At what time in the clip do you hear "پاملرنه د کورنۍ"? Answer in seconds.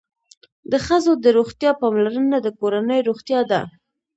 1.81-2.99